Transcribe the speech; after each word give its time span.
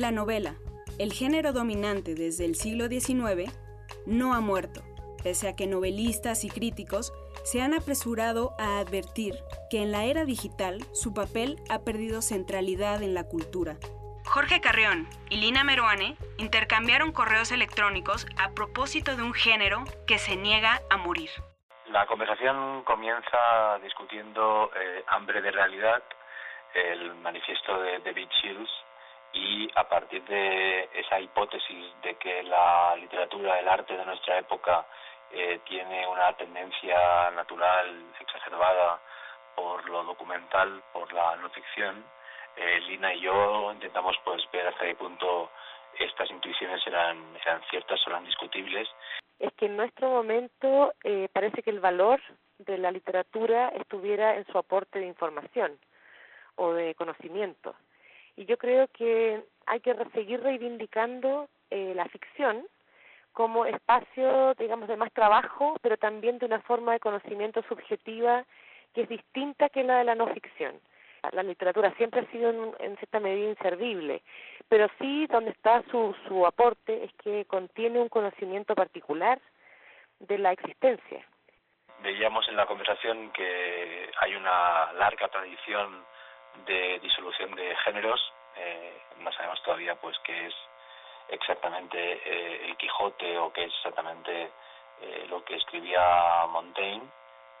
La 0.00 0.12
novela, 0.12 0.54
el 0.98 1.12
género 1.12 1.52
dominante 1.52 2.14
desde 2.14 2.46
el 2.46 2.54
siglo 2.54 2.86
XIX, 2.88 3.52
no 4.06 4.32
ha 4.32 4.40
muerto, 4.40 4.80
pese 5.22 5.46
a 5.46 5.54
que 5.54 5.66
novelistas 5.66 6.42
y 6.44 6.48
críticos 6.48 7.12
se 7.44 7.60
han 7.60 7.74
apresurado 7.74 8.54
a 8.58 8.78
advertir 8.78 9.34
que 9.68 9.82
en 9.82 9.92
la 9.92 10.04
era 10.04 10.24
digital 10.24 10.80
su 10.94 11.12
papel 11.12 11.56
ha 11.68 11.80
perdido 11.80 12.22
centralidad 12.22 13.02
en 13.02 13.12
la 13.12 13.24
cultura. 13.24 13.76
Jorge 14.24 14.62
Carrión 14.62 15.06
y 15.28 15.36
Lina 15.36 15.64
Meruane 15.64 16.16
intercambiaron 16.38 17.12
correos 17.12 17.52
electrónicos 17.52 18.26
a 18.42 18.54
propósito 18.54 19.16
de 19.16 19.22
un 19.22 19.34
género 19.34 19.84
que 20.06 20.16
se 20.16 20.34
niega 20.34 20.80
a 20.88 20.96
morir. 20.96 21.28
La 21.88 22.06
conversación 22.06 22.84
comienza 22.84 23.78
discutiendo 23.82 24.70
eh, 24.74 25.04
Hambre 25.08 25.42
de 25.42 25.50
Realidad, 25.50 26.02
el 26.72 27.16
manifiesto 27.16 27.78
de 27.82 27.98
David 27.98 28.28
Shields, 28.40 28.70
y 29.32 29.70
a 29.74 29.88
partir 29.88 30.24
de 30.24 30.88
esa 30.94 31.20
hipótesis 31.20 31.92
de 32.02 32.14
que 32.16 32.42
la 32.42 32.96
literatura, 32.96 33.58
el 33.58 33.68
arte 33.68 33.96
de 33.96 34.04
nuestra 34.04 34.38
época 34.38 34.86
eh, 35.32 35.60
tiene 35.64 36.06
una 36.06 36.32
tendencia 36.36 37.30
natural 37.30 38.12
exacerbada 38.18 39.00
por 39.54 39.88
lo 39.88 40.04
documental, 40.04 40.82
por 40.92 41.12
la 41.12 41.36
no 41.36 41.48
ficción, 41.50 42.04
eh, 42.56 42.80
Lina 42.88 43.14
y 43.14 43.20
yo 43.20 43.72
intentamos 43.72 44.16
pues 44.24 44.42
ver 44.52 44.66
hasta 44.66 44.84
qué 44.84 44.94
punto 44.94 45.50
estas 45.98 46.30
intuiciones 46.30 46.84
eran, 46.86 47.36
eran 47.44 47.62
ciertas 47.70 48.00
o 48.06 48.10
eran 48.10 48.24
discutibles. 48.24 48.88
Es 49.38 49.52
que 49.54 49.66
en 49.66 49.76
nuestro 49.76 50.10
momento 50.10 50.92
eh, 51.04 51.28
parece 51.32 51.62
que 51.62 51.70
el 51.70 51.80
valor 51.80 52.20
de 52.58 52.78
la 52.78 52.90
literatura 52.90 53.68
estuviera 53.68 54.36
en 54.36 54.46
su 54.46 54.58
aporte 54.58 54.98
de 54.98 55.06
información 55.06 55.78
o 56.56 56.72
de 56.72 56.94
conocimiento. 56.94 57.74
Y 58.40 58.46
yo 58.46 58.56
creo 58.56 58.88
que 58.88 59.44
hay 59.66 59.80
que 59.80 59.94
seguir 60.14 60.42
reivindicando 60.42 61.50
eh, 61.68 61.92
la 61.94 62.06
ficción 62.06 62.66
como 63.34 63.66
espacio, 63.66 64.54
digamos, 64.54 64.88
de 64.88 64.96
más 64.96 65.12
trabajo, 65.12 65.76
pero 65.82 65.98
también 65.98 66.38
de 66.38 66.46
una 66.46 66.62
forma 66.62 66.92
de 66.92 67.00
conocimiento 67.00 67.62
subjetiva 67.68 68.46
que 68.94 69.02
es 69.02 69.10
distinta 69.10 69.68
que 69.68 69.84
la 69.84 69.98
de 69.98 70.04
la 70.04 70.14
no 70.14 70.26
ficción. 70.28 70.80
La 71.32 71.42
literatura 71.42 71.92
siempre 71.98 72.20
ha 72.22 72.30
sido 72.30 72.48
en, 72.78 72.96
cierta 72.96 73.20
medida 73.20 73.50
inservible, 73.50 74.22
pero 74.70 74.88
sí 74.98 75.26
donde 75.26 75.50
está 75.50 75.82
su, 75.90 76.16
su 76.26 76.46
aporte 76.46 77.04
es 77.04 77.12
que 77.22 77.44
contiene 77.44 78.00
un 78.00 78.08
conocimiento 78.08 78.74
particular 78.74 79.38
de 80.18 80.38
la 80.38 80.52
existencia. 80.52 81.26
Veíamos 82.02 82.48
en 82.48 82.56
la 82.56 82.64
conversación 82.64 83.32
que 83.32 84.10
hay 84.18 84.34
una 84.34 84.94
larga 84.94 85.28
tradición 85.28 86.06
de 86.66 86.98
disolución 87.00 87.54
de 87.54 87.74
géneros, 87.84 88.32
eh, 88.56 89.00
no 89.18 89.32
sabemos 89.32 89.62
todavía 89.62 89.94
pues 89.96 90.18
qué 90.20 90.46
es 90.46 90.54
exactamente 91.28 91.98
eh, 91.98 92.66
el 92.66 92.76
Quijote 92.76 93.38
o 93.38 93.52
qué 93.52 93.64
es 93.64 93.72
exactamente 93.74 94.50
eh, 95.02 95.26
lo 95.30 95.42
que 95.44 95.56
escribía 95.56 96.44
Montaigne, 96.48 97.08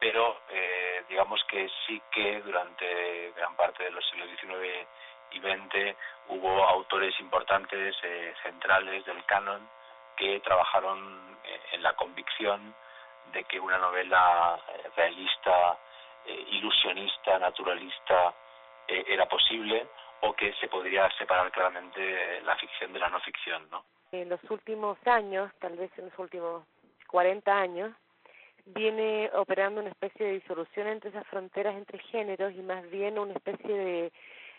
pero 0.00 0.40
eh, 0.48 1.04
digamos 1.08 1.42
que 1.44 1.70
sí 1.86 2.00
que 2.10 2.40
durante 2.40 3.32
gran 3.36 3.54
parte 3.54 3.84
de 3.84 3.92
los 3.92 4.04
siglos 4.08 4.28
XIX 4.40 4.88
y 5.30 5.40
XX 5.40 5.96
hubo 6.28 6.64
autores 6.64 7.14
importantes, 7.20 7.94
eh, 8.02 8.34
centrales 8.42 9.04
del 9.04 9.24
canon, 9.24 9.68
que 10.16 10.40
trabajaron 10.40 11.38
en 11.70 11.82
la 11.82 11.92
convicción 11.94 12.74
de 13.32 13.44
que 13.44 13.60
una 13.60 13.78
novela 13.78 14.58
realista, 14.96 15.78
ilusionista, 16.26 17.38
naturalista, 17.38 18.34
era 18.88 19.28
posible 19.28 19.86
o 20.20 20.34
que 20.34 20.52
se 20.54 20.68
podría 20.68 21.08
separar 21.18 21.50
claramente 21.52 22.40
la 22.42 22.56
ficción 22.56 22.92
de 22.92 22.98
la 22.98 23.08
no 23.08 23.20
ficción, 23.20 23.68
¿no? 23.70 23.84
En 24.10 24.28
los 24.28 24.40
últimos 24.50 24.98
años, 25.06 25.52
tal 25.60 25.76
vez 25.76 25.90
en 25.98 26.06
los 26.06 26.18
últimos 26.18 26.64
40 27.08 27.52
años, 27.52 27.92
viene 28.74 29.30
operando 29.34 29.80
una 29.80 29.90
especie 29.90 30.26
de 30.26 30.32
disolución 30.34 30.86
entre 30.88 31.10
esas 31.10 31.26
fronteras 31.26 31.76
entre 31.76 31.98
géneros 31.98 32.52
y 32.54 32.62
más 32.62 32.88
bien 32.90 33.18
una 33.18 33.34
especie 33.34 33.74
de 33.74 34.12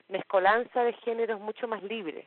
mezcolanza 0.07 0.83
de 0.83 0.93
géneros 0.93 1.39
mucho 1.39 1.67
más 1.67 1.83
libre. 1.83 2.25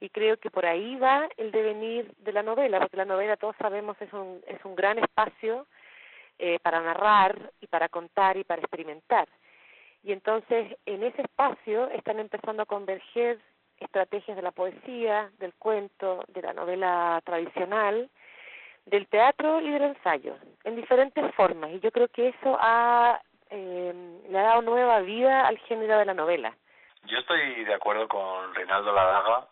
Y 0.00 0.08
creo 0.10 0.36
que 0.36 0.50
por 0.50 0.66
ahí 0.66 0.96
va 0.96 1.28
el 1.36 1.52
devenir 1.52 2.12
de 2.18 2.32
la 2.32 2.42
novela, 2.42 2.80
porque 2.80 2.96
la 2.96 3.04
novela 3.04 3.36
todos 3.36 3.54
sabemos 3.56 3.96
es 4.00 4.12
un, 4.12 4.42
es 4.46 4.62
un 4.64 4.74
gran 4.74 4.98
espacio 4.98 5.66
eh, 6.38 6.58
para 6.60 6.80
narrar 6.80 7.52
y 7.60 7.66
para 7.68 7.88
contar 7.88 8.36
y 8.36 8.44
para 8.44 8.60
experimentar. 8.60 9.28
Y 10.02 10.12
entonces 10.12 10.76
en 10.86 11.02
ese 11.02 11.22
espacio 11.22 11.88
están 11.90 12.18
empezando 12.18 12.62
a 12.62 12.66
converger 12.66 13.38
estrategias 13.78 14.36
de 14.36 14.42
la 14.42 14.52
poesía, 14.52 15.30
del 15.38 15.54
cuento, 15.54 16.24
de 16.28 16.42
la 16.42 16.52
novela 16.52 17.20
tradicional, 17.24 18.10
del 18.86 19.06
teatro 19.08 19.60
y 19.60 19.70
del 19.70 19.82
ensayo, 19.82 20.36
en 20.64 20.76
diferentes 20.76 21.34
formas. 21.34 21.70
Y 21.70 21.80
yo 21.80 21.90
creo 21.92 22.08
que 22.08 22.28
eso 22.28 22.56
ha, 22.60 23.20
eh, 23.50 24.20
le 24.28 24.38
ha 24.38 24.42
dado 24.42 24.62
nueva 24.62 25.00
vida 25.00 25.46
al 25.46 25.58
género 25.58 25.98
de 25.98 26.04
la 26.04 26.14
novela. 26.14 26.56
Yo 27.04 27.18
estoy 27.18 27.64
de 27.64 27.74
acuerdo 27.74 28.08
con 28.08 28.54
Reinaldo 28.54 28.92
Ladaga, 28.92 29.48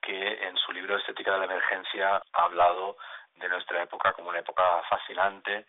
que 0.00 0.46
en 0.46 0.56
su 0.56 0.72
libro 0.72 0.96
Estética 0.96 1.32
de 1.32 1.38
la 1.38 1.44
Emergencia 1.46 2.22
ha 2.32 2.44
hablado 2.44 2.96
de 3.36 3.48
nuestra 3.48 3.82
época 3.82 4.12
como 4.12 4.30
una 4.30 4.38
época 4.38 4.82
fascinante, 4.88 5.66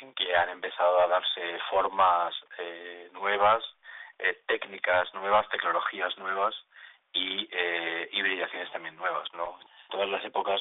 en 0.00 0.14
que 0.14 0.36
han 0.36 0.50
empezado 0.50 1.00
a 1.00 1.08
darse 1.08 1.58
formas 1.70 2.34
eh, 2.58 2.97
nuevas, 3.18 3.62
eh, 4.18 4.42
técnicas 4.46 5.12
nuevas, 5.14 5.48
tecnologías 5.48 6.16
nuevas 6.18 6.54
y 7.12 7.48
eh, 7.50 8.08
hibridaciones 8.12 8.70
también 8.72 8.96
nuevas, 8.96 9.32
¿no? 9.34 9.58
Todas 9.90 10.08
las 10.08 10.24
épocas 10.24 10.60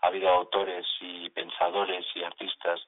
ha 0.00 0.06
habido 0.06 0.28
autores 0.30 0.86
y 1.00 1.28
pensadores 1.30 2.06
y 2.14 2.22
artistas 2.22 2.80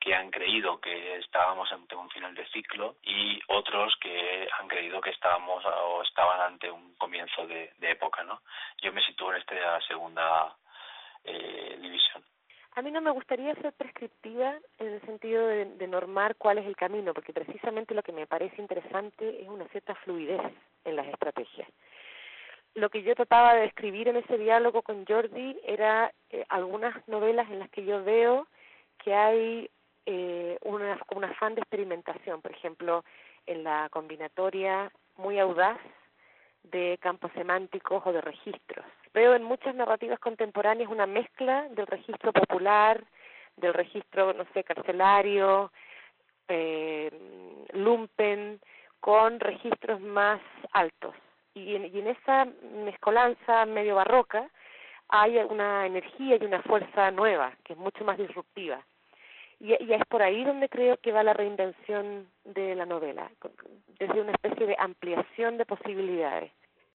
que 0.00 0.14
han 0.14 0.30
creído 0.30 0.80
que 0.80 1.16
estábamos 1.16 1.70
ante 1.72 1.96
un 1.96 2.08
final 2.10 2.34
de 2.34 2.46
ciclo 2.48 2.96
y 3.02 3.40
otros 3.48 3.96
que 4.00 4.48
han 4.58 4.68
creído 4.68 5.00
que 5.00 5.10
estábamos 5.10 5.64
o 5.64 6.02
estaban 6.02 6.40
ante 6.40 6.70
un 6.70 6.94
comienzo 6.96 7.46
de, 7.46 7.72
época, 7.80 8.22
¿no? 8.22 8.40
Yo 8.82 8.92
me 8.92 9.02
sitúo 9.02 9.32
en 9.32 9.38
esta 9.38 9.80
segunda 9.82 10.54
eh. 11.24 11.57
A 12.78 12.82
mí 12.82 12.92
no 12.92 13.00
me 13.00 13.10
gustaría 13.10 13.56
ser 13.56 13.72
prescriptiva 13.72 14.54
en 14.78 14.86
el 14.86 15.00
sentido 15.00 15.44
de, 15.48 15.64
de, 15.64 15.88
normar 15.88 16.36
cuál 16.36 16.58
es 16.58 16.64
el 16.64 16.76
camino, 16.76 17.12
porque 17.12 17.32
precisamente 17.32 17.92
lo 17.92 18.04
que 18.04 18.12
me 18.12 18.28
parece 18.28 18.62
interesante 18.62 19.42
es 19.42 19.48
una 19.48 19.66
cierta 19.66 19.96
fluidez 19.96 20.40
en 20.84 20.94
las 20.94 21.08
estrategias. 21.08 21.68
Lo 22.76 22.88
que 22.88 23.02
yo 23.02 23.16
trataba 23.16 23.54
de 23.54 23.64
escribir 23.64 24.06
en 24.06 24.18
ese 24.18 24.38
diálogo 24.38 24.82
con 24.82 25.04
Jordi 25.06 25.58
era 25.64 26.12
eh, 26.30 26.44
algunas 26.50 26.94
novelas 27.08 27.50
en 27.50 27.58
las 27.58 27.68
que 27.70 27.84
yo 27.84 28.04
veo 28.04 28.46
que 29.02 29.12
hay 29.12 29.68
eh, 30.06 30.56
una, 30.62 31.00
un 31.16 31.24
afán 31.24 31.56
de 31.56 31.62
experimentación, 31.62 32.40
por 32.40 32.52
ejemplo, 32.52 33.04
en 33.46 33.64
la 33.64 33.88
combinatoria 33.90 34.92
muy 35.16 35.40
audaz 35.40 35.80
de 36.70 36.98
campos 37.00 37.30
semánticos 37.34 38.02
o 38.04 38.12
de 38.12 38.20
registros. 38.20 38.84
Veo 39.14 39.34
en 39.34 39.42
muchas 39.42 39.74
narrativas 39.74 40.18
contemporáneas 40.18 40.90
una 40.90 41.06
mezcla 41.06 41.68
del 41.70 41.86
registro 41.86 42.32
popular, 42.32 43.02
del 43.56 43.74
registro, 43.74 44.32
no 44.32 44.44
sé, 44.54 44.64
carcelario, 44.64 45.72
eh, 46.48 47.10
lumpen, 47.72 48.60
con 49.00 49.38
registros 49.40 50.00
más 50.00 50.40
altos 50.72 51.14
y 51.58 51.74
en, 51.74 51.86
y 51.86 51.98
en 51.98 52.08
esa 52.08 52.46
mezcolanza 52.84 53.66
medio 53.66 53.96
barroca 53.96 54.48
hay 55.08 55.38
una 55.38 55.86
energía 55.86 56.36
y 56.36 56.44
una 56.44 56.62
fuerza 56.62 57.10
nueva 57.10 57.52
que 57.64 57.72
es 57.72 57.78
mucho 57.78 58.04
más 58.04 58.18
disruptiva. 58.18 58.84
Y, 59.60 59.72
y, 59.82 59.92
es 59.92 60.06
por 60.06 60.22
ahí 60.22 60.44
donde 60.44 60.68
creo 60.68 60.98
que 60.98 61.10
va 61.10 61.24
la 61.24 61.32
reinvención 61.32 62.28
de 62.44 62.76
la 62.76 62.86
novela, 62.86 63.28
desde 63.98 64.20
una 64.20 64.30
especie 64.32 64.66
de 64.66 64.76
ampliación 64.78 65.58
de 65.58 65.66
posibilidades. 65.66 66.52